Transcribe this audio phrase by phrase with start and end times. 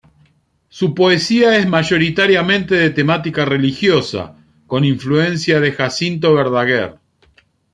[0.69, 4.35] Su poesía es mayoritariamente de temática religiosa,
[4.65, 6.95] con influencias de Jacinto Verdaguer.